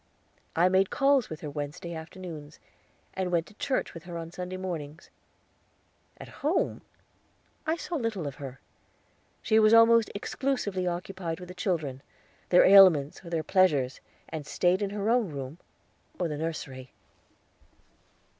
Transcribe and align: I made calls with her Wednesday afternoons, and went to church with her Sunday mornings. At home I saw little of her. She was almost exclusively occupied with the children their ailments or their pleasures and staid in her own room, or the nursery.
I 0.55 0.67
made 0.67 0.89
calls 0.89 1.29
with 1.29 1.41
her 1.41 1.49
Wednesday 1.51 1.93
afternoons, 1.93 2.57
and 3.13 3.31
went 3.31 3.45
to 3.45 3.53
church 3.53 3.93
with 3.93 4.05
her 4.05 4.31
Sunday 4.31 4.57
mornings. 4.57 5.11
At 6.17 6.27
home 6.41 6.81
I 7.67 7.75
saw 7.77 7.97
little 7.97 8.25
of 8.25 8.33
her. 8.37 8.59
She 9.43 9.59
was 9.59 9.75
almost 9.75 10.09
exclusively 10.15 10.87
occupied 10.87 11.39
with 11.39 11.49
the 11.49 11.53
children 11.53 12.01
their 12.49 12.65
ailments 12.65 13.23
or 13.23 13.29
their 13.29 13.43
pleasures 13.43 14.01
and 14.27 14.47
staid 14.47 14.81
in 14.81 14.89
her 14.89 15.07
own 15.07 15.29
room, 15.29 15.59
or 16.19 16.27
the 16.27 16.35
nursery. 16.39 16.93